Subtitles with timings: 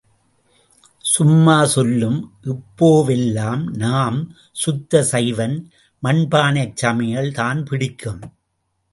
[1.03, 2.17] சும்மா சொல்லும்
[2.43, 4.17] இப்போவெல்லாம் நாம்
[4.51, 5.55] சுத்த சைவன்,
[6.03, 8.23] மண்பானைச் சமையல் தான் பிடிக்கும்.